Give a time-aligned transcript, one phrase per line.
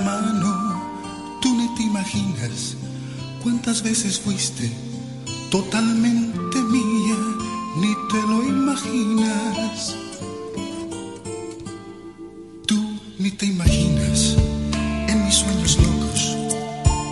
[0.00, 2.76] mano, tú ni te imaginas
[3.42, 4.70] cuántas veces fuiste
[5.50, 7.16] totalmente mía,
[7.76, 9.96] ni te lo imaginas.
[12.66, 14.36] Tú ni te imaginas
[15.08, 16.36] en mis sueños locos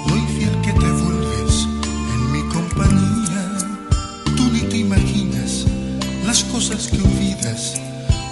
[0.09, 1.67] lo infiel que te vuelves
[2.15, 3.59] en mi compañía.
[4.37, 5.65] Tú ni te imaginas
[6.27, 7.75] las cosas que olvidas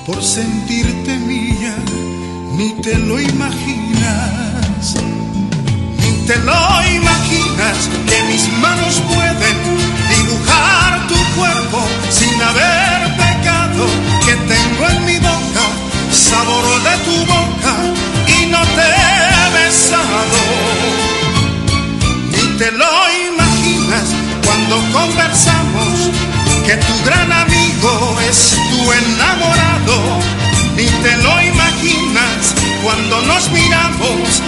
[0.07, 1.77] por sentirte mía,
[2.57, 3.94] ni te lo imaginas.
[6.27, 9.57] Te lo imaginas que mis manos pueden
[10.09, 13.85] dibujar tu cuerpo sin haber pecado,
[14.25, 15.65] que tengo en mi boca
[16.11, 17.75] sabor de tu boca
[18.27, 20.41] y no te he besado.
[22.33, 22.95] Ni te lo
[23.29, 24.07] imaginas
[24.47, 26.11] cuando conversamos
[26.67, 29.97] que tu gran amigo es tu enamorado.
[30.75, 34.43] Ni te lo imaginas cuando nos miramos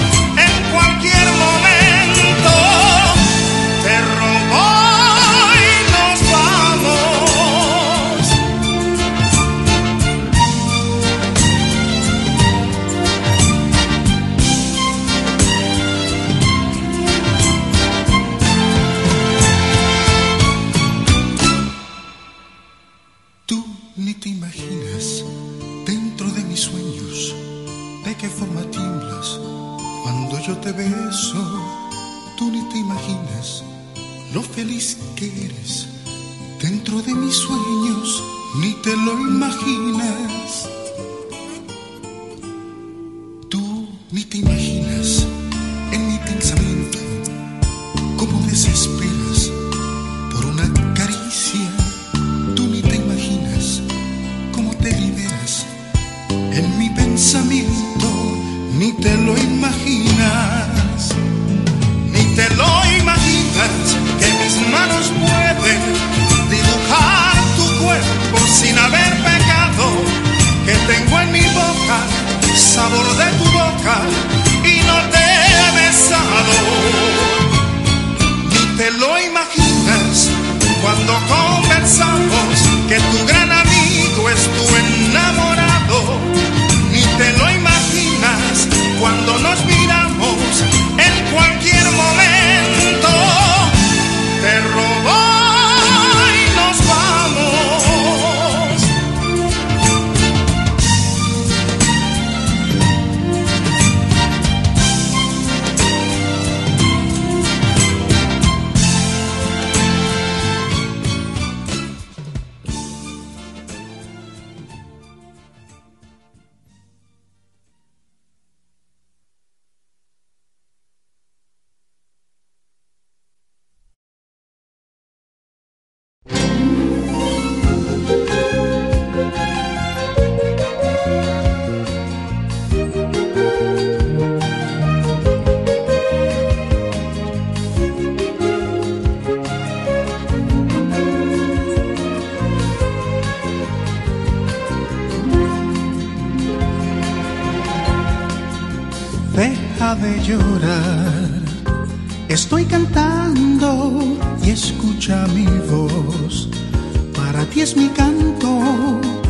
[157.37, 158.63] Para ti es mi canto,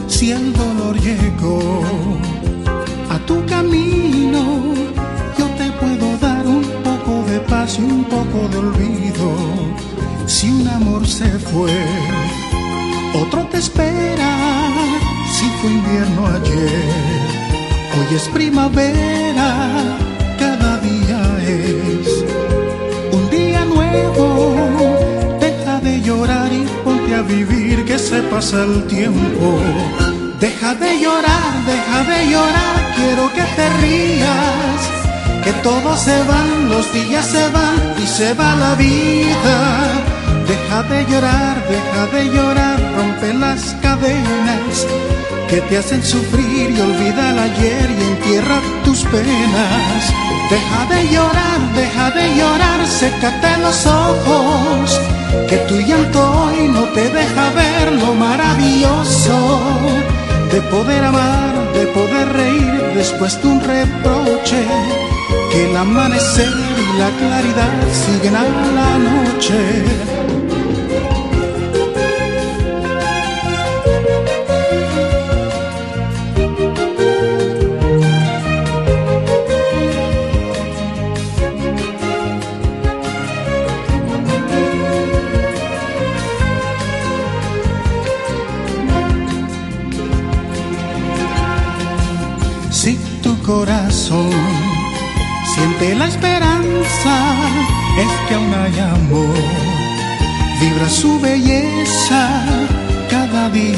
[0.06, 1.82] si el dolor llegó
[3.10, 4.62] a tu camino,
[5.36, 9.28] yo te puedo dar un poco de paz y un poco de olvido.
[10.24, 11.76] Si un amor se fue,
[13.12, 14.30] otro te espera.
[15.36, 17.26] Si fue invierno ayer,
[17.98, 19.98] Hoy es primavera,
[27.26, 29.60] vivir, que se pasa el tiempo.
[30.40, 34.80] Deja de llorar, deja de llorar, quiero que te rías.
[35.44, 39.56] Que todos se van, los días se van y se va la vida.
[40.48, 44.86] Deja de llorar, deja de llorar, rompe las cadenas
[45.48, 50.12] que te hacen sufrir y olvida el ayer y entierra tus penas.
[50.50, 55.00] Deja de llorar, deja de llorar, sécate los ojos,
[55.48, 59.60] que tu llanto hoy no te deja ver lo maravilloso
[60.52, 64.64] de poder amar, de poder reír después de un reproche.
[65.50, 69.95] Que el amanecer y la claridad siguen a la noche.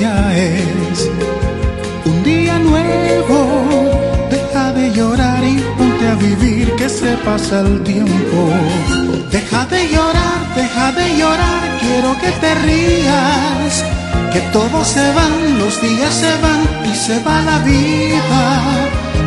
[0.04, 1.10] Es
[2.04, 3.90] un día nuevo.
[4.30, 8.50] Deja de llorar y ponte a vivir que se pasa el tiempo.
[9.30, 13.84] Deja de llorar, deja de llorar, quiero que te rías.
[14.32, 18.42] Que todos se van, los días se van y se va la vida.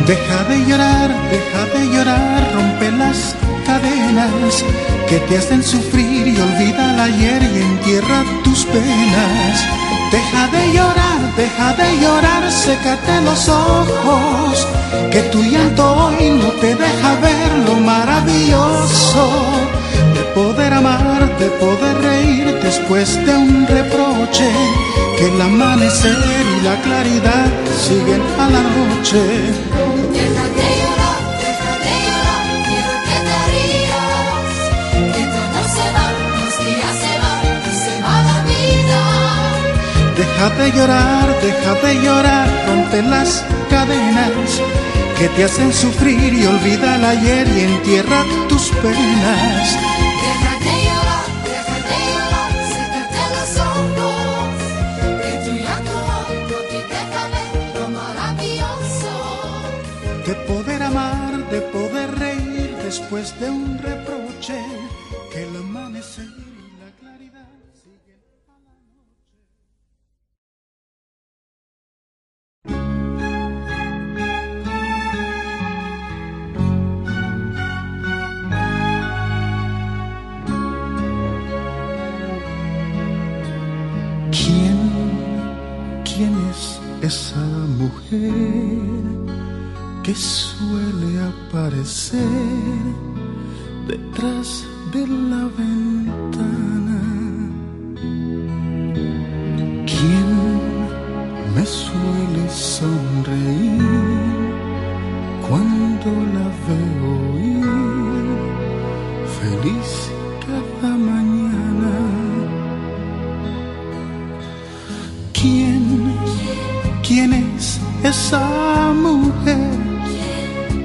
[0.06, 3.36] Deja de llorar, deja de llorar, rompe las
[3.66, 4.64] cadenas
[5.08, 9.82] que te hacen sufrir y olvida el ayer y entierra tus penas.
[10.12, 14.68] Deja de llorar, deja de llorar, sécate los ojos,
[15.10, 19.30] que tu llanto hoy no te deja ver lo maravilloso
[20.14, 24.50] de poder amar, de poder reír después de un reproche,
[25.16, 27.50] que el amanecer y la claridad
[27.86, 29.22] siguen a la noche.
[40.42, 44.60] Deja de llorar, deja de llorar, rompe las cadenas
[45.16, 49.78] que te hacen sufrir y olvida el ayer y entierra tus penas.
[50.26, 54.50] Deja de llorar, deja de llorar, sécate los ojos.
[55.22, 59.12] Que tu llanto hoy no te deja ver lo maravilloso.
[60.26, 64.60] De poder amar, de poder reír después de un reproche,
[65.32, 67.48] que el amanecer y la claridad
[67.80, 68.18] siguen
[86.50, 87.46] es esa
[87.78, 88.30] mujer
[90.02, 92.20] que suele aparecer
[93.86, 96.81] detrás de la ventana?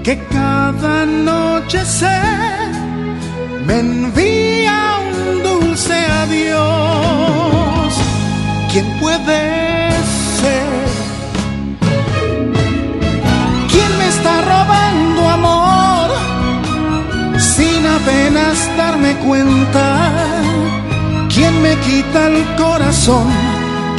[0.07, 2.18] Que cada noche se
[3.65, 4.80] me envía
[5.12, 7.94] un dulce adiós?
[8.71, 9.42] ¿Quién puede
[10.39, 10.69] ser?
[13.71, 16.09] ¿Quién me está robando amor
[17.38, 19.85] sin apenas darme cuenta?
[21.33, 23.28] ¿Quién me quita el corazón?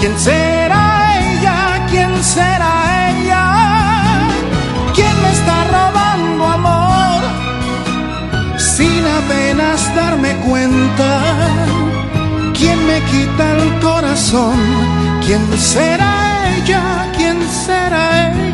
[0.01, 0.85] ¿Quién será
[1.21, 1.87] ella?
[1.91, 2.78] ¿Quién será
[9.19, 11.11] apenas darme cuenta.
[12.59, 14.59] ¿Quién me quita el corazón?
[15.25, 16.13] ¿Quién será
[16.57, 17.13] ella?
[17.17, 18.48] ¿Quién será ella?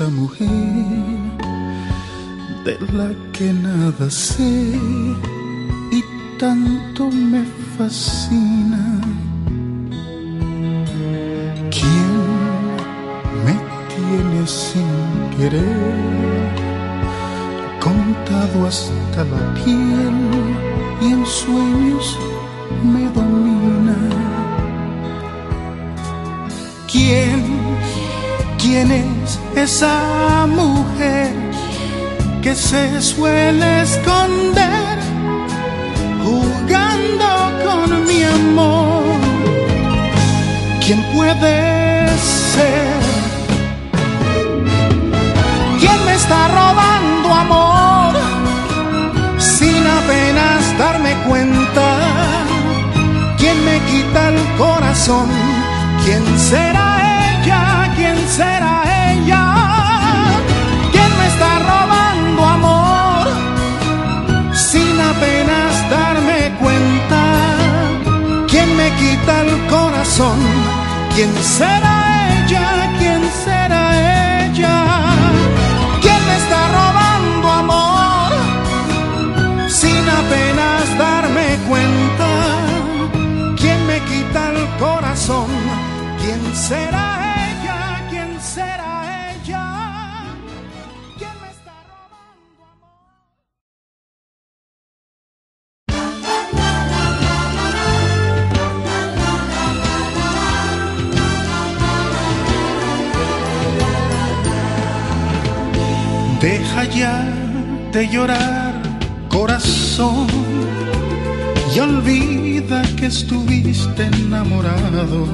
[0.00, 0.48] Esa mujer
[2.64, 4.78] de la que nada sé
[5.92, 6.02] y
[6.38, 7.44] tanto me
[7.76, 9.00] fascina?
[11.76, 12.20] ¿Quién
[13.44, 13.56] me
[13.92, 14.90] tiene sin
[15.36, 16.50] querer
[17.78, 20.16] contado hasta la piel
[21.02, 22.18] y en sueños
[22.92, 23.98] me domina?
[26.90, 27.39] ¿Quién,
[28.70, 31.28] quién es esa mujer
[32.40, 34.96] que se suele esconder
[36.24, 37.28] jugando
[37.66, 39.02] con mi amor?
[40.84, 41.56] ¿Quién puede
[42.54, 43.00] ser?
[45.80, 48.12] ¿Quién me está robando amor
[49.38, 51.88] sin apenas darme cuenta?
[53.36, 55.28] ¿Quién me quita el corazón?
[56.04, 57.09] ¿Quién será ella?
[58.30, 59.44] ¿Quién será ella?
[60.92, 63.26] ¿Quién me está robando amor
[64.54, 67.22] sin apenas darme cuenta?
[68.46, 70.38] ¿Quién me quita el corazón?
[71.12, 71.96] ¿Quién será
[72.38, 72.94] ella?
[73.00, 73.19] ¿Quién
[107.92, 108.74] de llorar,
[109.28, 110.26] corazón,
[111.74, 115.26] y olvida que estuviste enamorado.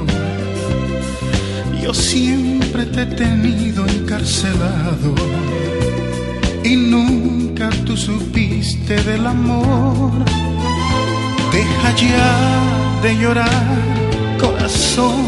[1.82, 5.14] Yo siempre te he tenido encarcelado
[6.64, 10.12] y nunca tú supiste del amor.
[11.52, 13.76] Deja ya de llorar,
[14.40, 15.25] corazón,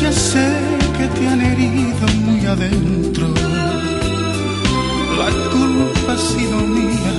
[0.00, 0.48] ya sé
[0.96, 3.47] que te han herido muy adentro
[5.18, 7.12] la culpa ha sido mía,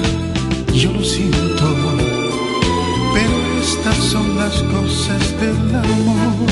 [0.74, 1.66] yo lo siento,
[3.14, 6.50] pero estas son las cosas del amor.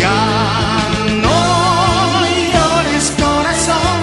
[0.00, 0.22] Ya
[1.24, 1.38] no
[2.52, 4.00] llores corazón,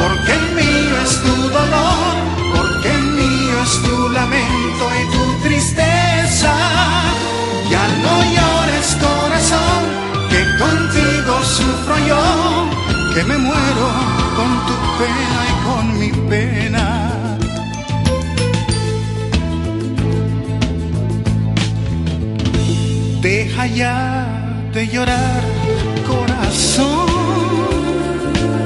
[0.00, 2.14] porque el mío es tu dolor,
[2.56, 6.54] porque el mío es tu lamento y tu tristeza.
[7.72, 9.82] Ya no llores corazón,
[10.30, 12.22] que contigo sufro yo,
[13.14, 13.86] que me muero
[14.36, 15.31] con tu pena
[23.22, 25.42] Deja ya de llorar,
[26.06, 27.06] corazón.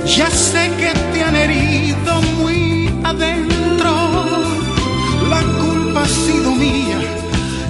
[0.06, 3.92] Ya sé que te han herido muy adentro.
[5.28, 7.00] La culpa ha sido mía,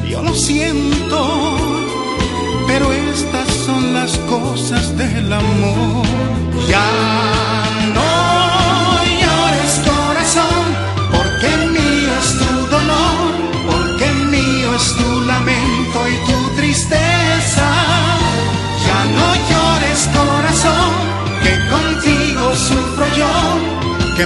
[0.09, 1.57] yo lo siento.
[2.69, 6.16] Pero estas son las cosas del amor.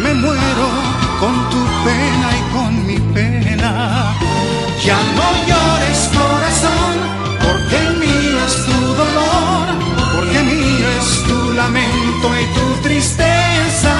[0.02, 0.66] Me muero
[1.19, 4.14] con tu pena y con mi pena.
[4.85, 6.95] Ya no llores corazón,
[7.45, 9.66] porque mío es tu dolor,
[10.14, 13.95] porque mío es tu lamento y tu tristeza.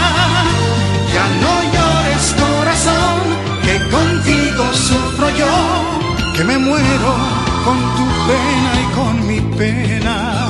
[1.15, 3.21] Ya no llores corazón,
[3.65, 5.55] que contigo sufro yo,
[6.37, 7.13] que me muero
[7.65, 10.50] con tu pena y con mi pena.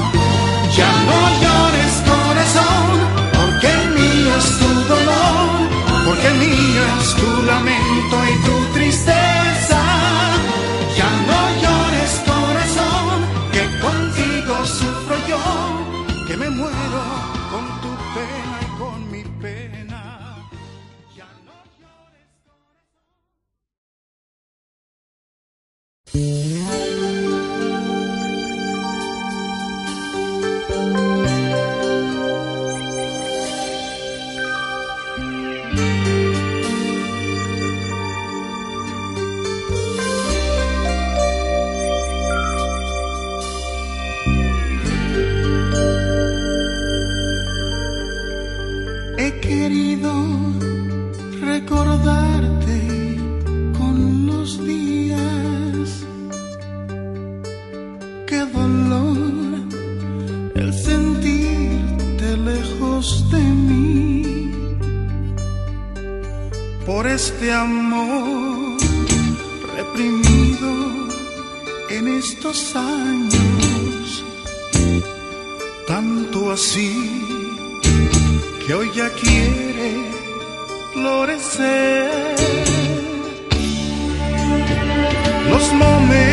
[67.23, 68.79] Este amor
[69.77, 70.73] reprimido
[71.91, 74.25] en estos años.
[75.87, 76.91] Tanto así
[78.65, 80.11] que hoy ya quiere
[80.95, 82.37] florecer.
[85.51, 86.30] Los momentos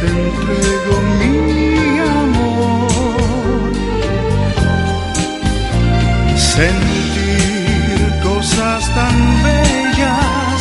[0.00, 3.72] te entrego mi amor.
[6.36, 10.56] Sentir cosas tan bellas,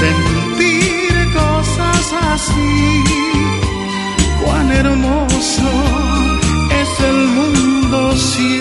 [0.00, 3.04] sentir cosas así,
[4.44, 5.70] cuán hermoso
[6.82, 8.60] es el mundo si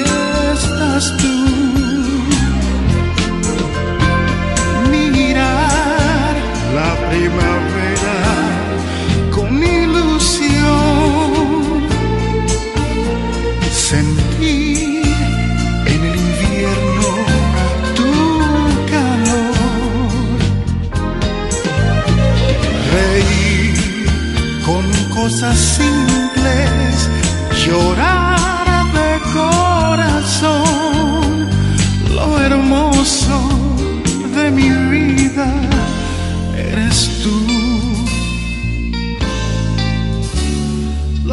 [0.53, 1.70] estás tú.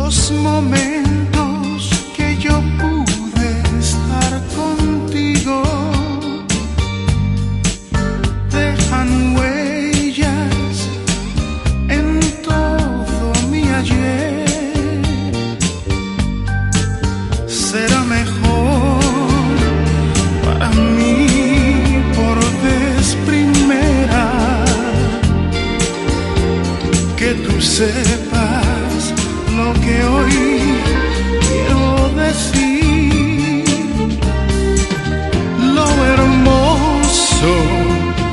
[0.08, 1.07] Los momentos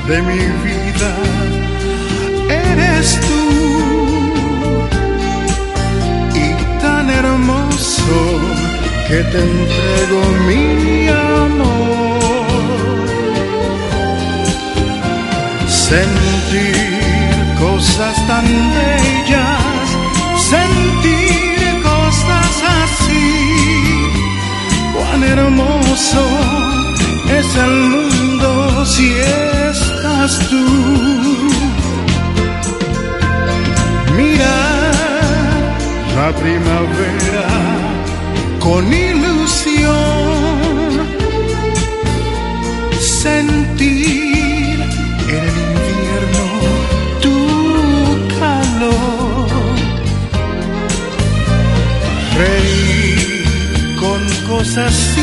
[0.08, 1.12] de mi vida
[2.48, 3.46] eres tú
[6.36, 8.18] y tan hermoso
[9.08, 12.56] que te entrego mi amor.
[15.68, 16.76] Sentir
[17.60, 19.88] cosas tan bellas,
[20.52, 23.34] sentir cosas así,
[24.94, 26.24] cuán hermoso
[27.40, 29.10] es el mundo si
[30.16, 30.66] estás tú.
[34.18, 34.56] Mira
[36.16, 37.48] la primavera
[38.60, 39.94] con ilusión,
[43.00, 44.82] sentir
[45.36, 46.46] en el invierno
[47.22, 47.38] tu
[48.40, 49.48] calor,
[52.38, 53.44] reír
[54.00, 55.15] con cosas